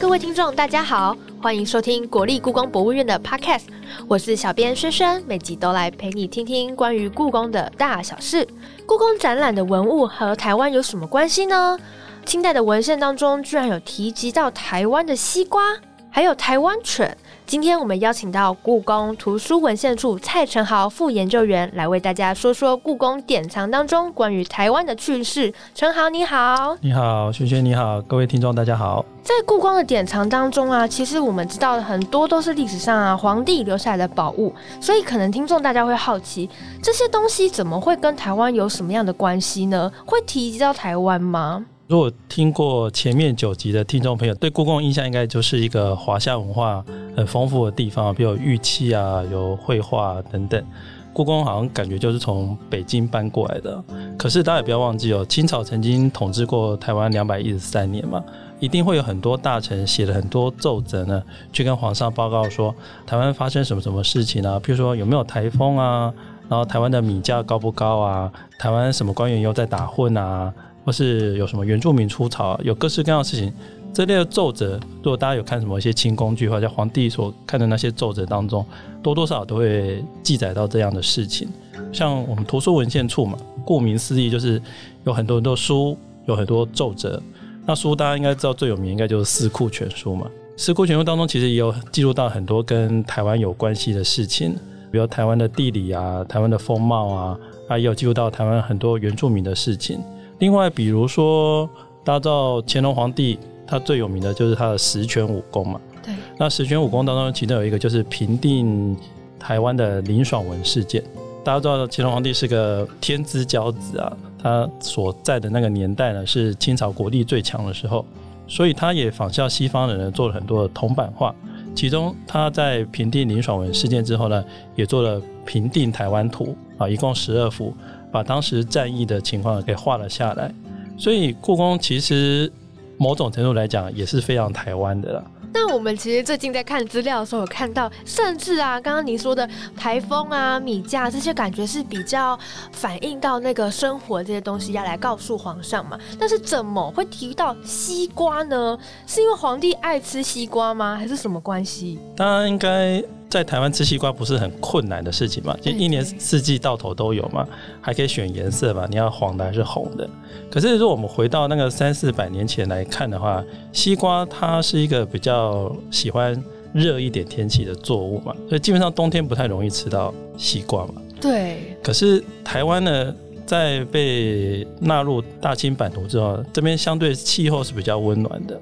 [0.00, 3.62] 各位听众，大家好，欢迎收听国立故宫博物院的 Podcast，
[4.06, 8.46] 我是小编轩轩，每集都来陪你听听关于故宫的大小事。
[8.84, 11.78] 故宫展览的文物和台湾有什么关系呢？
[12.26, 15.62] 清代的文献当中居然有提及到台湾的西瓜，
[16.10, 17.16] 还有台湾犬。
[17.46, 25.52] 今天我们邀请到故宫图书文献处蔡成豪副研究员来为大家说说故宫典藏当中关于台湾的趣事。
[25.74, 29.04] 成豪你好，你好，萱萱你好，各位听众大家好。
[29.22, 34.50] 在故宫的典藏当中啊，其实我们知道的很多都是历史上啊皇帝留下来的宝物，
[34.80, 36.48] 所以可能听众大家会好奇，
[36.82, 39.92] 这些东西怎么会跟台湾有什么样的关系呢？
[40.06, 41.66] 会提及到台湾吗？
[41.86, 46.82] 如果听过前面九集的听众朋友，对故宫印象应该就是一个华夏文化
[47.14, 50.64] 很丰富的地方，比如玉器啊、有绘画等等。
[51.12, 53.84] 故宫好像感觉就是从北京搬过来的。
[54.16, 58.24] 可是大家也不要忘记哦，清朝曾经统治过台湾两百一十三年嘛，
[58.58, 61.22] 一定会有很多大臣写了很多奏折呢，
[61.52, 62.74] 去跟皇上报告说
[63.06, 66.10] 台湾发生什么什么事情啊，比如说有没有台风啊，
[66.48, 70.50] 然后台湾的米价高不高啊，台湾什么官员又在打混啊。
[70.84, 73.52] 或是有什么原住民出草，有各式各样的事情，
[73.92, 78.64] 这类的奏折，如果大家有看什么一些清宫剧，或者皇帝所看的那些奏折当中，
[79.02, 81.48] 多多少少都会记载到这样的事情。
[81.92, 84.60] 像我们图书文献处嘛，顾名思义就是
[85.04, 85.96] 有很多很多书，
[86.26, 87.22] 有很多奏折。
[87.66, 90.26] 那书大家应该知道最有名，应该就是《四库全书》嘛。
[90.56, 94.54] 《四库全书》当中其实也有记录到很多跟台湾有关系的事情，
[94.92, 99.98] 比如台湾的地理啊，台湾的风貌啊，啊，也有记录到台湾很多原住民的事情。
[100.38, 101.68] 另外，比如说，
[102.02, 105.80] 大家知道乾隆皇帝他最有名的就是他的十全武功嘛。
[106.02, 106.14] 对。
[106.36, 108.96] 那十全武功当中，其中有一个就是平定
[109.38, 111.02] 台湾的林爽文事件。
[111.44, 118.04] 大家知道乾隆皇帝是个天之骄子啊，他所在的那个年代呢是清朝国力最强的时候，
[118.48, 121.34] 所以他也仿效西方人呢做了很多的铜版画。
[121.74, 127.74] 其中他在平定林爽文事件之后呢，也做了平定台湾图啊，一共十二幅。
[128.14, 130.48] 把当时战役的情况给画了下来，
[130.96, 132.48] 所以故宫其实
[132.96, 135.24] 某种程度来讲也是非常台湾的啦。
[135.52, 142.38] 那我们其实最近在看资料的时候，有看到，甚至啊，刚刚您说的台风啊、米价这些，感觉是比较
[142.70, 145.98] 反映到那个生活这些东西要来告诉皇上嘛。
[146.16, 148.78] 但是怎么会提到西瓜呢？
[149.08, 150.94] 是因为皇帝爱吃西瓜吗？
[150.96, 151.98] 还是什么关系？
[152.14, 153.02] 当然应该。
[153.34, 155.56] 在台湾吃西瓜不是很困难的事情嘛？
[155.60, 157.44] 就一年四季到头都有嘛，
[157.80, 160.08] 还可以选颜色嘛，你要黄的还是红的？
[160.48, 163.42] 可是如果我们回到那个三四百年前来看的话，
[163.72, 166.40] 西瓜它是一个比较喜欢
[166.72, 170.94] 热一点天气的作物嘛，所以基本上冬天不太容易吃到西瓜嘛。
[171.20, 171.76] 对。
[171.82, 173.12] 可是台湾呢，
[173.44, 178.60] 在被纳入大清版图之后，这边相对气候是比较温暖的。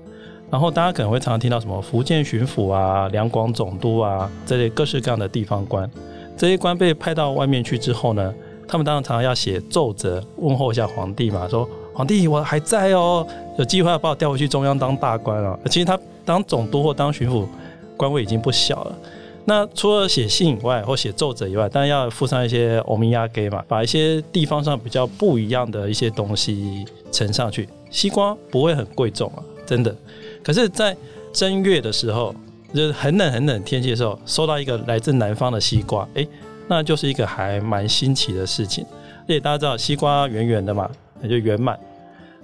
[0.52, 5.90] 然后大家可能会常常听到什么福建巡抚啊、两广总督啊这类各式各样的地方官，
[6.36, 8.34] 这些官被派到外面去之后呢，
[8.68, 13.26] 他们当然常常要写奏折问候一下皇帝嘛，说皇帝我还在哦，
[13.58, 15.58] 有机会要把我调回去中央当大官了。
[15.70, 17.46] 其实他当总督或当巡抚，
[17.96, 18.94] 官位已经不小了。
[19.46, 27.66] 那除了写信以外或写奏折以外，当然要附上一些欧米亚给嘛，把一些地方上比较不一样的一些东西呈上去。
[27.90, 29.96] 西瓜不会很贵重啊，真的。
[30.42, 30.96] 可是，在
[31.32, 32.34] 正月的时候，
[32.74, 36.26] 就是很冷很冷天气的时候，收到一个来自南方的西瓜，哎，
[36.68, 38.84] 那就是一个还蛮新奇的事情。
[39.22, 41.78] 而且大家知道，西瓜圆圆的嘛，那就圆满。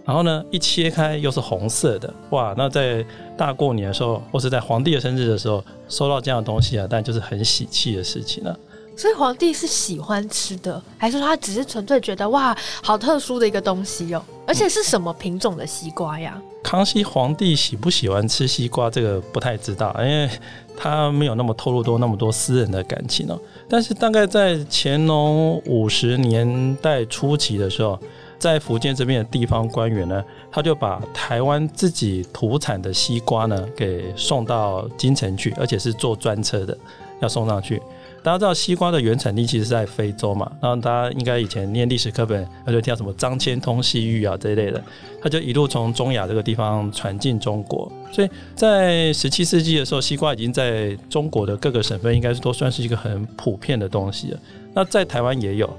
[0.04, 2.54] 然后呢，一切开又是红色的，哇！
[2.56, 3.04] 那在
[3.36, 8.58] 大过年的时候，或是在皇帝的生日的时候，收到这样的东西啊，但就是很喜气的事情了。
[8.96, 14.24] 所以皇帝是喜欢吃的，还是说他只是纯粹觉得哇，好特殊的一个东西哦？
[14.48, 16.40] 而且是什么品种的西瓜呀？
[16.62, 20.26] 康熙皇帝喜不喜欢吃西瓜，这个不太知道，因为
[20.74, 23.38] 他没有那么透露多那么多私人的感情哦。
[23.68, 27.98] 但是大概在乾隆五十年代初期的时候，
[28.38, 36.74] 在福建这边的地方官员呢，他就把台湾自己土产的西瓜呢，给送到京城去，而且是坐专车的，
[37.20, 37.82] 要送上去。
[38.22, 40.50] 大家知道西瓜的原产地其实是在非洲嘛？
[40.60, 44.82] 然后大家应该以前念历史课本，他就听到什么张骞通西域啊这一类的，
[45.22, 47.90] 他就一路从中亚这个地方传进中国。
[48.12, 54.38] 所以在十七世纪的时候，西瓜已经在中国的各个省份应该是都算是一个很普遍的东西了。
[54.74, 55.70] 那在台湾也有，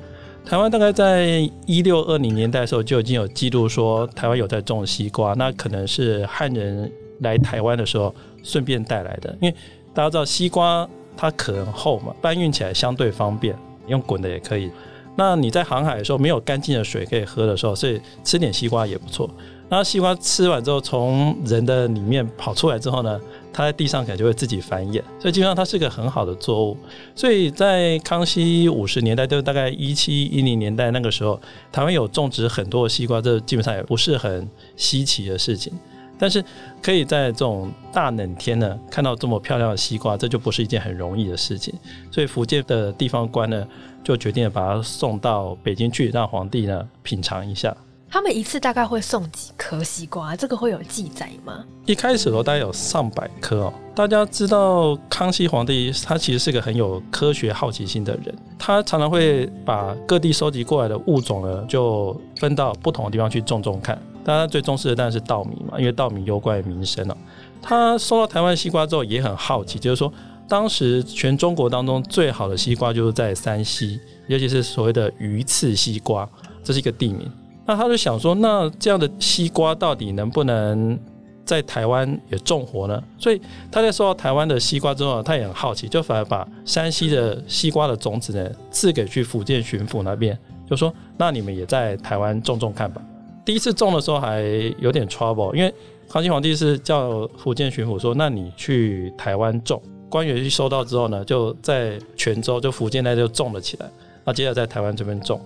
[0.46, 9.56] 台湾大概在一六二零年代的时候就已经有记录说台湾有在种西瓜，那可能是汉人来台湾的时候顺便带来的，因为
[9.94, 10.90] 大家知道西瓜。
[11.20, 13.54] 它壳很厚嘛，搬运起来相对方便，
[13.88, 14.72] 用滚的也可以。
[15.18, 19.30] 那你在航海的时候没有干净的水可以喝的时候，所以吃点西瓜也不错。
[19.68, 23.20] 那西瓜吃完之后，从人的里面跑出来之后呢，
[23.52, 26.78] 它在地上可能就会自己繁衍，所以基本上它是个很好的作物。
[27.14, 31.38] 所以在康熙五十年代，就大概一七一零年代那个时候，
[31.70, 35.74] 台湾有种植很多的西瓜，这基本上也不是很稀奇的事情。
[36.20, 36.44] 但是
[36.84, 41.74] 可以在这种大冷天呢看到这么漂亮的西瓜，这就不是一件很容易的事情。
[42.12, 43.66] 所以福建的地方官呢，
[44.04, 47.76] 就决定把它送到北京去，让皇帝呢品尝一下。
[48.12, 50.36] 他们一次大概会送几颗西瓜？
[50.36, 51.64] 这个会有记载吗？
[51.86, 53.74] 一开始都大概有上百颗哦。
[53.94, 63.96] 大家知道康熙皇帝他其实是个很有科学好奇心的人，他常常会把各地收集过来的物种呢，就分到不同的地方去种种看。
[64.24, 67.18] 大家最重视的当然是稻米嘛，因为稻米攸关于民生了。
[67.62, 70.12] 他收到台湾西瓜之后也很好奇，就是说
[70.48, 76.28] 当时全中国当中最好的西瓜就是在山西，尤其是所谓的鱼刺西瓜，
[76.64, 77.30] 这是一个地名。
[77.66, 80.98] 那他就想说，那这样的西瓜到底能不能
[81.46, 83.04] 在台湾也种活呢？
[83.18, 83.42] 所以
[83.72, 90.38] 他在收到台湾的西瓜之后，他也很好奇，就反而把山西的西瓜的种子呢赐给去福建巡抚那边，
[90.68, 93.02] 就说那你们也在台湾种种看吧。
[93.50, 94.44] 第一次种的时候还
[94.78, 95.74] 有点 trouble，因为
[96.08, 103.90] 康熙皇帝是叫福建巡抚说，那你去台湾种，官员去收到之后呢，就在泉州就福建那就种了起来，
[104.24, 105.42] 那接着在台湾这边种。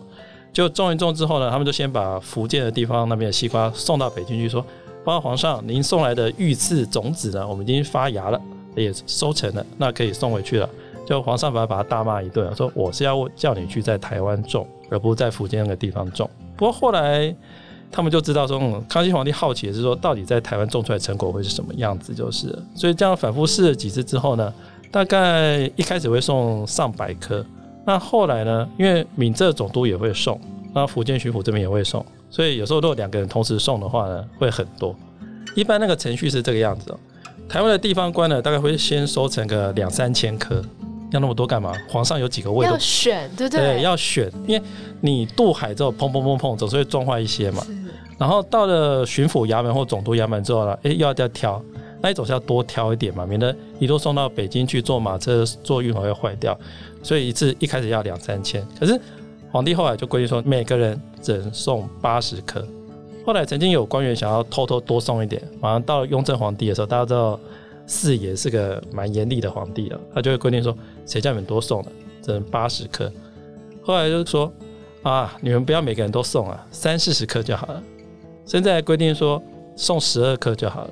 [0.51, 4.61] 就种一种之后呢，他们就先把福建的地方那边的西瓜送到北京去，说：，
[5.05, 8.41] 报告皇上，您送来的御赐种子呢，我们已经发芽了，
[8.75, 10.69] 也收成了，那可以送回去了。
[11.07, 16.29] 就皇上把他把他大骂一顿，说：，我是要叫你去在台湾种，而不是在福建那个地方种。
[16.57, 17.33] 不过后来
[17.93, 18.59] 他们就知道说，
[18.89, 22.47] 康熙皇帝好奇的是说，到底在台湾种出来成果会是什么样子，就是。
[22.73, 24.51] 所以这样反复试了几次之后呢，
[24.89, 27.45] 大概一开始会送上百颗。
[27.85, 28.67] 那后来呢？
[28.79, 30.39] 因为闽浙总督也会送，
[30.73, 34.95] 那福建巡抚这边也会送，所以有时候如果两个人同时送的话呢，会很多。
[35.53, 36.99] 一般那个程序是这个样子哦。
[37.47, 40.63] 台湾的地方官呢，大概会先收成个两三千颗，
[41.13, 41.73] 要那么多干嘛？
[41.87, 43.75] 皇上有几个位要选，对不对？
[43.75, 44.63] 对，要选，因为
[45.01, 47.63] 你渡海之后，砰砰砰砰，总是会撞坏一些嘛。
[48.17, 51.61] 然后到了巡抚衙门或总督衙门之后呢，哎，又要再挑，
[52.01, 56.57] 那你总是要多挑一点嘛，免得一路送到北京去坐马车、坐运河会坏掉。
[57.01, 58.99] 所以一次一开始要两三千，可是
[59.51, 62.65] 皇帝后来就规定说每个人只能送八十颗。
[63.25, 67.39] 后来曾经有官员想要偷偷多送一点，马上到了雍正皇帝的时候，大家知道
[67.87, 70.75] 四爷是个蛮严厉的皇帝了，他就会规定说
[71.05, 71.91] 谁叫你们多送的，
[72.21, 73.11] 只能八十颗。
[73.81, 74.51] 后来就说
[75.01, 77.83] 啊，你们不要每个人都送啊，三四十颗就好了。
[78.45, 79.41] 现在规定说
[79.75, 80.89] 送十二颗就好了。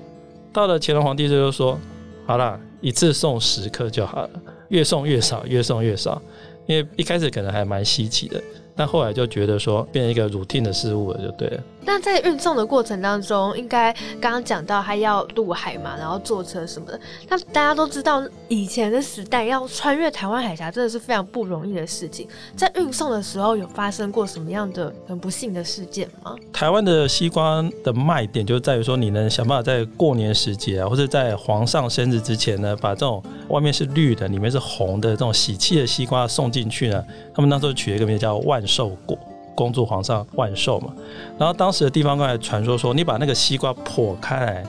[0.54, 1.80] 到了乾隆皇帝这就说
[2.25, 4.30] 好了，一次送十颗就好了。
[4.69, 6.22] 越送越少，越送越少，
[6.66, 8.42] 因为一开始可能还蛮稀奇的。
[8.75, 11.63] 但后来就觉得说变成一个 routine 的事物了，就对了。
[11.83, 17.00] 那在运送的过程当中，应该刚刚讲到他要渡海嘛，然后坐车什么的。
[17.27, 22.27] 那大家都知道，以前的时代要穿越台湾海峡真的是非常不容易的事情。
[22.56, 26.35] 在运送的时候，有发生过什么样的很不幸的事件吗？
[26.53, 37.03] 台湾的西瓜的卖点就在于说，你能想办法在过年时节啊，或者在皇上生日之前呢，把这种外面是绿的，里面是红的这种喜气的西瓜送进去呢。
[37.33, 38.62] 他们那时候取了一个名字叫万。
[38.71, 39.18] 寿果，
[39.53, 40.94] 恭祝皇上万寿嘛。
[41.38, 44.65] 然后当时的地方官还传说说，你把那个西瓜剖开来，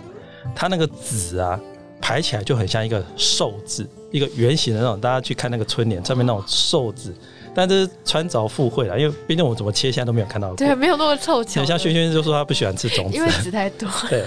[0.55, 1.59] 它那个籽啊
[2.01, 5.01] 排起来就很像一个寿字，一个圆形的那种。
[5.01, 7.15] 大家去看那个春联上面那种寿字，
[7.55, 10.57] 但是穿凿附会了，因为毕竟我怎么切现在都没有看到过。
[10.57, 11.65] 对，没有那么凑巧。
[11.65, 13.89] 像轩轩就说他不喜欢吃种子，因为籽太多。
[14.09, 14.25] 对，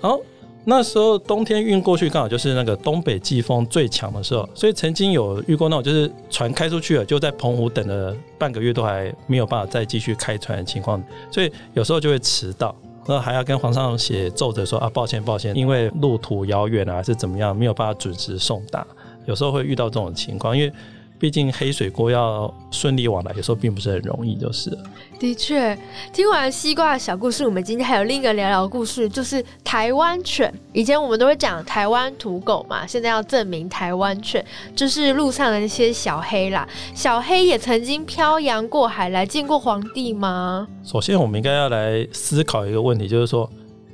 [0.00, 0.22] 然后。
[0.70, 18.86] 那时候冬天运过去，刚好就是那个东北季风最强的时候，所以曾经有遇过那种，就是船开出去了，就在澎湖等了半个月都还没有办法再继续开船的情况，所以有时候就会迟到，然后还要跟皇上写奏折说啊，抱歉抱歉，因为路途遥远啊，还是怎么样，没有办法准时送达，
[19.24, 20.70] 有时候会遇到这种情况，因为。
[21.18, 24.78] 毕竟黑水锅要顺利往来，有时候并不是很容易，就是了。
[25.18, 25.76] 的确，
[26.12, 30.52] 听完西瓜的小故事，我们今天还有另一个聊聊故事，就是台湾犬。
[30.72, 34.44] 以前我们都会讲台湾土狗嘛，现在要证明台湾犬，
[34.76, 36.68] 就是路上的那些小黑啦。
[36.94, 40.68] 小黑也曾经漂洋过海来见过皇帝吗？
[40.84, 43.50] 首先，我们应该要来思考一个问题，就是说，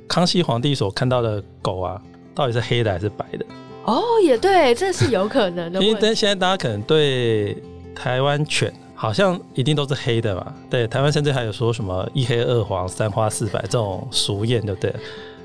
[0.07, 1.99] 康熙皇帝所看到的狗啊，
[2.35, 3.45] 到底是黑的还是白的？
[3.85, 5.81] 哦，也对，这是有可能的。
[5.81, 7.55] 因为但现在大家可能对
[7.95, 10.53] 台湾犬好像一定都是黑的嘛？
[10.69, 14.93] 对，台湾甚至还有说什么一黑二黄三花四白这种俗谚，对不对？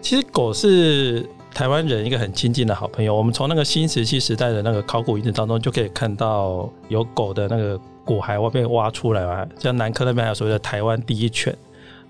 [0.00, 3.14] 其实狗是台湾人一个很亲近的好朋友。
[3.14, 9.47] 我们从那个新石器时代的那个考古遗址当中就可以看到有狗的那个骨骸被挖出来嘛。
[9.59, 11.54] 像南科那边还有所谓的台湾第一犬，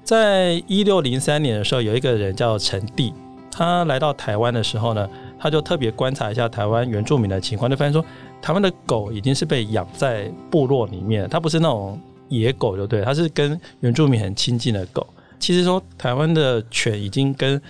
[0.04, 3.12] 在一六零三年的时候，有一个人叫陈帝，
[3.50, 5.10] 他来到台湾的时候呢，
[5.40, 8.04] 他就特别观察一下台湾原住民的情况，就发现说，
[8.42, 15.06] 台湾的狗已经是被养在部落里面，它不是那种野狗，就对，它是跟原住民很亲近的狗。
[15.38, 17.60] 其实说，台湾的犬已经跟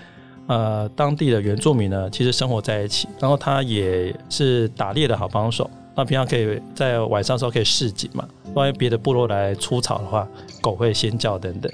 [0.49, 5.71] 呃当地的原住民呢，其实生活在一起，然后它也是打猎的好帮手。
[5.97, 10.27] 那平常可以在晚上时候可以示警嘛，万一别的部落来出草的话，
[10.61, 11.71] 狗会先叫等等。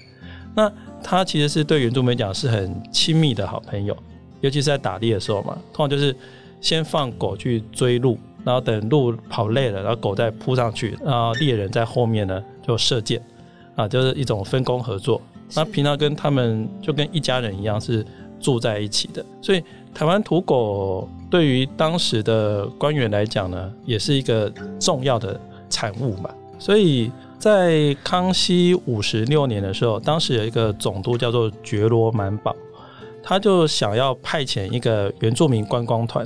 [0.55, 0.71] 那
[1.03, 3.97] 它其实是对原住民讲是很亲密的好朋友，
[4.40, 6.14] 尤其是在打猎的时候嘛，通常就是
[6.61, 13.21] 先放狗去追鹿，然后等鹿跑累了，然后狗再扑上去，然后猎人在后面呢就射箭，
[13.75, 15.21] 啊，就是一种分工合作。
[15.55, 18.05] 那平常跟他们就跟一家人一样是
[18.40, 19.62] 住在一起的，所以
[19.95, 25.40] 台湾土狗对于当时的官员来讲呢，也是一个重要的
[25.71, 27.11] 产物嘛，所以。
[27.38, 32.57] 在康熙五十六年的时候，当时有一个总督叫做觉罗满宝，
[33.28, 36.25] 他就想要派遣一个原住民观光团，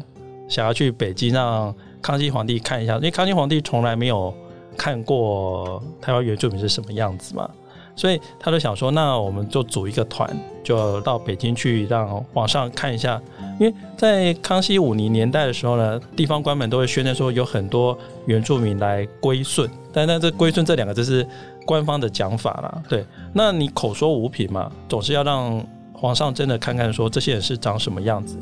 [0.51, 4.35] 想要去北京让康熙皇帝看一下，因为康熙皇帝从来没有
[4.77, 7.51] 看过台湾原住民是什么样子嘛。
[7.97, 10.31] 所以他就想说，那我们就组一个团，
[10.63, 13.21] 就到北京去让皇上看一下。
[13.59, 21.27] 因为在康熙五年年代的时候呢，地方官们都会宣称说有很多原住民来归顺，但那这归顺这两个字是
[21.67, 22.83] 官方的讲法啦。
[22.89, 23.05] 对，
[23.35, 25.63] 那你口说无凭嘛，总是要让
[26.01, 28.39] 皇上真的看看说这些人是长什么样子。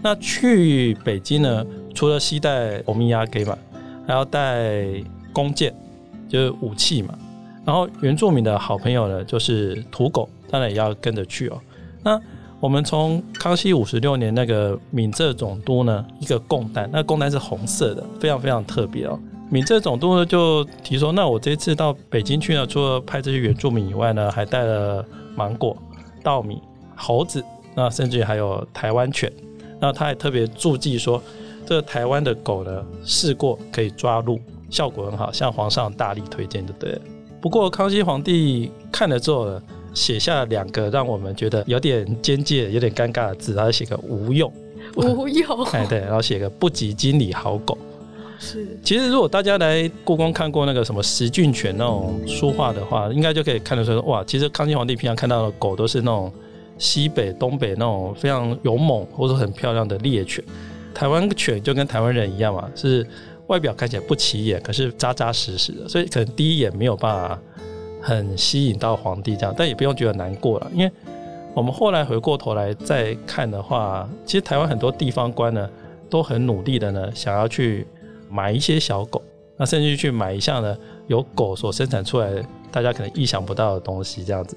[0.00, 3.58] 那去北京呢，除了携带欧米亚给嘛，
[4.06, 4.84] 还要带
[5.32, 5.74] 弓箭，
[6.28, 7.12] 就是武器嘛。
[7.64, 11.60] 然后原住民的好朋友呢，就是土狗，当然也要跟着去哦。
[12.02, 12.18] 那
[12.60, 19.18] 我们从康熙五十六年那个闽浙总督呢，一个贡单，那贡单是红色的，非常非常特别哦。
[19.50, 25.76] 闽浙总督呢就提说，那我这次到北京去呢，除了派这些原住民以外呢，还带了芒果、
[26.22, 26.62] 稻米、
[27.00, 27.42] 猴子，
[27.74, 29.32] 那甚至还有台湾犬。
[29.80, 31.20] 那他还特别注记说，
[31.64, 34.38] 这个台湾的狗呢，试过可以抓鹿，
[34.68, 37.00] 效果很好，向皇上大力推荐，就对了。
[37.40, 39.58] 不过康熙皇帝看了之后，
[39.94, 44.52] 写下两个让我们觉得有点尖界、有点尴尬的字，他写个无用，
[44.96, 47.78] 无用， 哎对，然后写个不及经理好狗。
[48.38, 56.32] 是，其实如果大家来故宫看过那个什么石俊犬那种书画的话，应该就可以看得出来，哇，其实康熙皇帝平常看到的狗都是那种
[56.80, 60.42] 西北、东北那种非常勇猛或者很漂亮的猎犬。
[60.92, 63.06] 台湾犬就跟台湾人一样嘛，是。
[63.46, 67.36] 外表看起来不起眼，可是扎扎实实的，所以可能第一眼没有办法
[68.00, 70.92] 很吸引到皇帝这样，但也不用觉得难过了，因为
[71.52, 75.68] 我们后来回过头来再看的话，其实台湾很多地方官呢
[76.08, 77.84] 都很努力的呢，想要去
[78.28, 79.20] 买一些小狗，
[79.56, 80.76] 那甚至去买一项呢
[81.08, 82.30] 由狗所生产出来
[82.70, 84.56] 大家可能意想不到的东西，这样子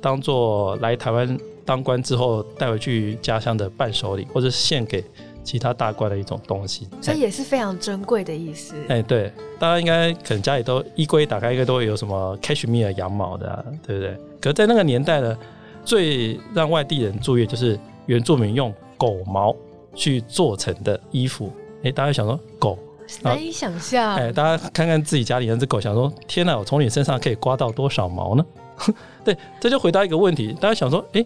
[0.00, 5.04] 当做来台湾当官之后带回去家乡的伴手礼，或者是献给。
[5.44, 8.74] 其他大官的一种东西，所以也是非常珍贵的意思。
[8.88, 14.14] 哎，对，大家应该可能家里都衣柜打开，应该都会有什么 cashmere 羊毛的，对不对？
[14.42, 15.38] 可在那个年代呢，
[15.82, 19.56] 最让外地人注意就是原住民用狗毛
[19.94, 21.50] 去做成的衣服。
[21.82, 22.78] 哎，大家想说狗
[23.22, 24.16] 难以想象。
[24.16, 28.44] 哎，大家看看自己家里那只狗，想说天哪，我从你身上可以刮到多少毛呢？
[29.24, 31.24] 对，这就回答一个问题，大家想说，哎。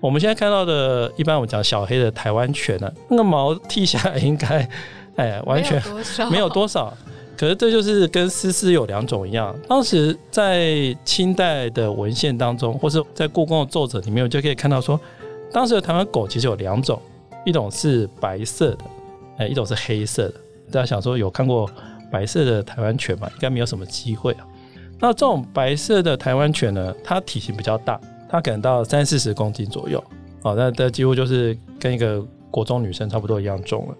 [0.00, 4.68] 我们现在看到的，一般我们讲小黑的台湾犬呢，那个毛剃下来应该，
[5.16, 5.82] 哎，完全
[6.30, 6.96] 没有多少。
[7.36, 9.52] 可是这就是跟丝丝有两种一样。
[9.68, 15.00] 当时在清代的文献当中，或是在故宫的奏折里面，我就可以看到说，
[15.52, 17.02] 当时的台湾狗其实有两种，
[17.44, 18.84] 一种是白色的，
[19.38, 20.34] 哎，一种是黑色的。
[20.70, 21.68] 大家想说有看过
[22.08, 23.28] 白色的台湾犬吗？
[23.32, 24.46] 应该没有什么机会啊。
[25.00, 28.00] 那这种白色的台湾犬呢，它体型比较大。
[28.30, 30.04] 它可能到三四十公斤左右，
[30.42, 33.94] 哦，那这几乎就是跟一个国中女生差不多一样重了。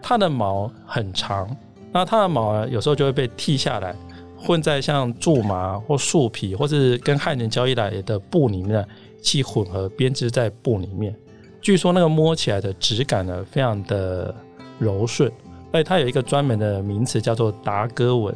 [0.00, 1.48] 它的毛很长，
[1.90, 3.92] 那它的毛呢，有时候就会被剃下来，
[4.38, 8.86] 混在像苎麻或树皮，或是跟汉人交易来的布里面
[9.20, 11.12] 去混合编织在布里面。
[11.60, 14.32] 据说那个摸起来的质感呢，非常的
[14.78, 15.28] 柔顺，
[15.72, 18.32] 而且它有一个专门的名词叫做达哥纹，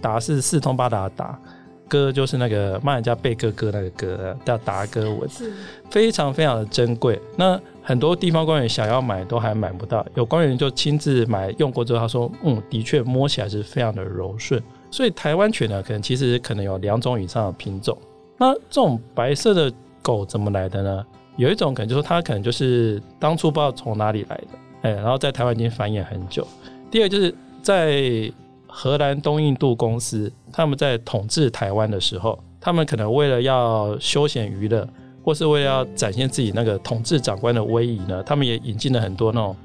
[0.00, 1.38] 达是四通八达的达。
[1.88, 5.28] 哥就是那个骂人家贝哥哥那个哥，叫达哥文，
[5.90, 7.20] 非常非常的珍贵。
[7.34, 17.98] 那很多地方官员想要买都还买不到，有官员就亲自买用过之后，他说：“嗯，的确摸起来是非常的柔顺。”所以台湾犬呢，可能其实可能有两种以上的品种。
[18.38, 21.04] 那这种白色的狗怎么来的呢？
[21.36, 24.46] 有一种可能就是它可能就是当初不知道从哪里来的，
[24.82, 26.46] 哎，然后在台湾已经繁衍很久。
[26.88, 28.30] 第二就是在
[28.72, 34.88] 荷兰东印度公司，他们在统治台湾的时候，他们可能为了要休闲娱乐，
[35.24, 39.56] 或是为了要展现自己那个统治长官的威仪呢，他们也引进了很多那种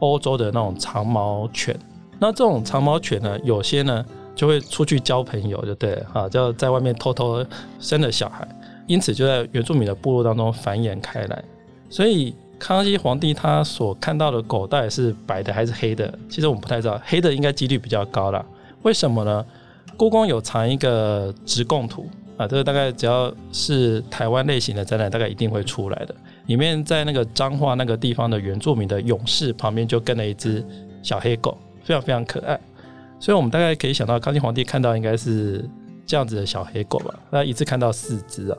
[0.00, 1.78] 欧洲的那种长毛犬。
[2.18, 4.04] 那这种长毛犬呢，有些呢
[4.34, 7.44] 就会出去交朋友，就对啊，就在外面偷偷
[7.78, 8.46] 生了小孩，
[8.86, 11.44] 因此就在原住民的部落当中繁衍开来。
[11.90, 18.44] 所以康熙皇帝他所看到的狗到底是白的还是黑的，其实我们不太知道，黑的应该几率比较高啦。
[18.84, 19.44] 为什么呢？
[19.96, 22.08] 故宫有藏一个直贡图。
[22.36, 26.12] 啊，这个大概只要是台湾类型的展览，大概一定会出来的。
[26.46, 30.64] 里面在那个彰化那个地方的原住民的勇士旁边，就跟了一只
[31.00, 32.58] 小黑狗，非常非常可爱。
[33.20, 35.64] 所以我们大概可以想到，康熙皇帝看到应该是
[36.04, 37.14] 这样子的小黑狗吧？
[37.30, 38.58] 那一次看到四只啊。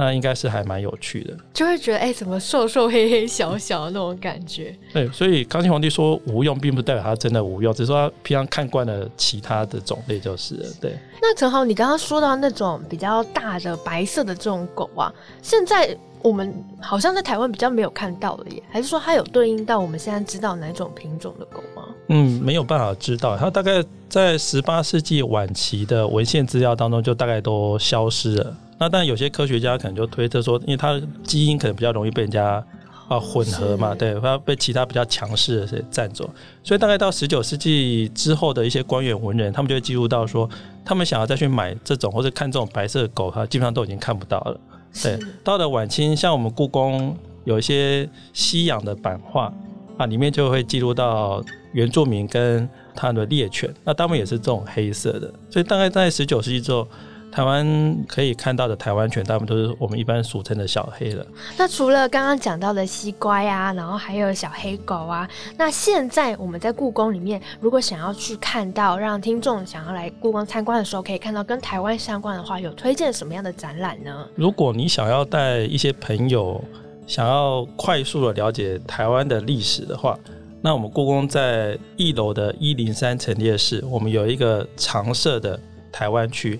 [0.00, 4.72] 那应该是还蛮有趣的，就会觉得哎，怎么瘦瘦黑黑小小的那种感觉？
[4.92, 10.66] 对，所以康熙皇帝说无用，并不代表他真的无用，只是说他平常看惯了其他的种类就是了。
[10.80, 10.96] 对。
[11.20, 15.12] 那陈豪，你刚刚说到那种比较大的白色的这种狗啊，
[15.42, 21.88] 现在我们好像在台湾比较没有看到了耶，还是说它有对应到我们现在知道哪种品种的狗吗？
[22.06, 28.56] 嗯，没有办法知道，它大概在十八世纪晚期的文献资料当中就大概都消失了。
[28.78, 32.64] 那但有些科学家可能就推测说，因为它的基因可能比较容易被人家
[33.08, 36.30] 啊混合嘛，对，它被其他比较强势的些占走，
[36.62, 40.48] 所以大概到十九世纪之后的一些官员文人，他们就会记录到说，
[40.84, 44.60] 他们想要再去买这种或者看这种白色的狗，它基本上都已经看不到了。
[45.02, 49.52] 对，到了晚清，像我们故宫有一些西洋的版画
[49.96, 56.86] 啊，里面就会记录到原住民跟他的猎犬，那他们也是这种黑色的，所以大概在十九世纪之后。
[57.30, 61.24] 台湾可以看到的台湾犬，大部分都是我们一般俗称的小黑了。
[61.56, 74.26] 那除了刚刚讲到的西瓜呀，然后还有小黑狗啊，那现在我们在故宫里面，如果想要去看到，让听众想要来故宫参观的时候，可以看到跟台湾相关的话，有推荐什么样的展览呢？
[74.34, 76.62] 如果你想要带一些朋友，
[77.06, 80.18] 想要快速的了解台湾的历史的话，
[80.60, 85.60] 那我们故宫在一楼的一零三陈列室，我们有一个常设的
[85.92, 86.58] 台湾区。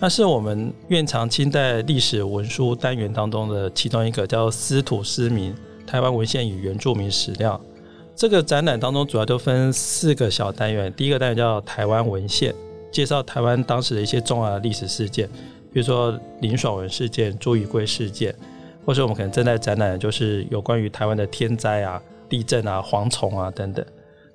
[0.00, 5.54] 那是我们院藏清代历史文书单元当中的其中一个，叫“司土司民
[5.86, 7.58] 台湾文献与原住民史料”。
[8.14, 10.92] 这个展览当中主要都分四个小单元。
[10.94, 12.54] 第一个单元叫“台湾文献”，
[12.92, 15.26] 介绍台湾当时的一些重要的历史事件，
[15.72, 18.34] 比如说林爽文事件、朱雨贵事件，
[18.84, 23.84] 或是我们可能正在展览的就是有关于台湾的天灾啊、地震啊、蝗虫啊等等。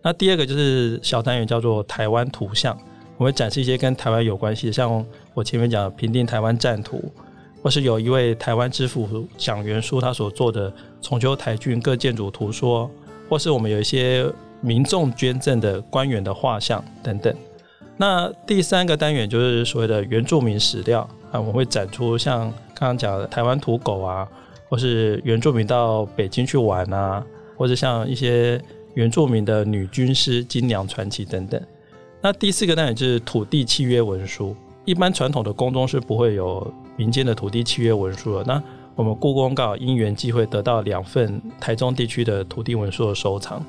[0.02, 2.76] 那第二个就是小单元叫做“台湾图像”。
[3.20, 7.04] 我会展示一些跟台湾有关系的，像我前面讲平定台湾战图，
[7.62, 12.90] 或是有一位台湾知府蒋元书他所做的重修台郡各建筑图说，
[13.30, 14.26] 或是我们有一些
[14.62, 17.36] 民众捐赠的官员的画像等等。
[17.98, 24.26] 那第三个单元就是所谓的原住民史料啊，我们会展出像刚刚讲的台湾土狗啊，
[24.70, 27.22] 或是原住民到北京去玩啊，
[27.58, 28.62] 或者像一些
[28.94, 31.62] 原住民的女军师金娘传奇等等。
[32.22, 34.56] 那第四个单元就是土地契约文书。
[34.86, 38.44] 一般传统的宫中是不会有民间的土地契约文书的。
[38.44, 38.62] 那
[38.96, 43.64] 我们故宫刚好因缘机会得到两份台中地区的土地文书的收藏，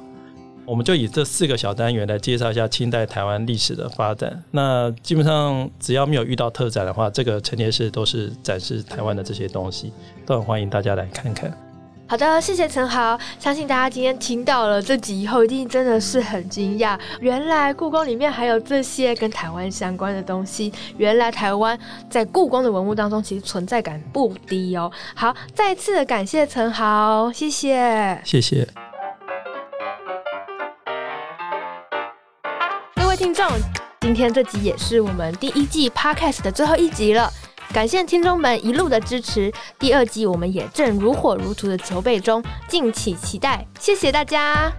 [0.64, 4.42] 我们就以这四个小单元来介绍一下清代台湾历史的发展。
[4.50, 9.92] 那基本上只要没有遇到特展的话，这个陈列室都是展示台湾的这些东西，
[10.24, 11.69] 都很欢迎大家来看看。
[12.10, 13.16] 好的，谢谢陈豪。
[13.38, 16.98] 相信大家今天听到了这集以后，一定真的是很惊讶。
[17.20, 20.72] 原来故宫里面还有这些跟台湾相关的东西。
[20.96, 21.78] 原来台湾
[22.10, 24.90] 在故宫的文物当中，其实存在感不低哦。
[25.14, 28.66] 好，再次的感谢陈豪，谢谢，谢谢。
[32.96, 33.46] 各位听众，
[34.00, 37.30] 今天这集也是我们第一季 Podcast 的最后一集了。
[37.72, 43.64] 感谢听众们一路的支持，第二季我们也正如火如荼的筹备中，敬请期待。
[43.78, 44.72] 谢谢大家。